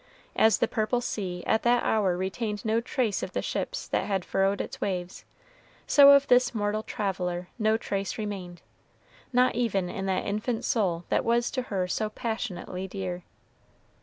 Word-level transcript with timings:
As 0.35 0.57
the 0.57 0.67
purple 0.67 0.99
sea 0.99 1.43
at 1.45 1.61
that 1.61 1.83
hour 1.83 2.17
retained 2.17 2.65
no 2.65 2.81
trace 2.81 3.21
of 3.21 3.33
the 3.33 3.41
ships 3.43 3.85
that 3.89 4.07
had 4.07 4.25
furrowed 4.25 4.59
its 4.59 4.81
waves, 4.81 5.25
so 5.85 6.13
of 6.13 6.25
this 6.27 6.55
mortal 6.55 6.81
traveler 6.81 7.49
no 7.59 7.77
trace 7.77 8.17
remained, 8.17 8.63
not 9.31 9.53
even 9.53 9.89
in 9.91 10.07
that 10.07 10.25
infant 10.25 10.65
soul 10.65 11.03
that 11.09 11.23
was 11.23 11.51
to 11.51 11.61
her 11.69 11.87
so 11.87 12.09
passionately 12.09 12.87
dear. 12.87 13.21